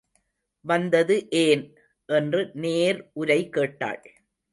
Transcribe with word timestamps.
வந்தது 0.65 1.27
ஏன்? 1.39 1.61
என்று 2.09 2.51
நேர் 2.55 3.09
உரை 3.13 3.49
கேட்டாள். 3.49 4.01